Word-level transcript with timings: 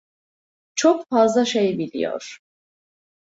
Çok 0.75 1.05
fazla 1.09 1.45
şey 1.45 1.77
biliyor. 1.77 2.39